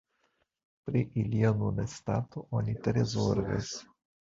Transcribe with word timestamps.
Pri 0.87 1.03
ilia 1.25 1.53
nuna 1.61 1.87
stato 1.95 2.47
oni 2.61 2.79
tre 2.85 3.09
zorgas. 3.17 3.75